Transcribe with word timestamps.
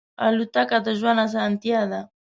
الوتکه 0.25 0.77
د 0.85 0.87
ژوند 0.99 1.19
آسانتیا 1.25 1.81
ده. 1.91 2.01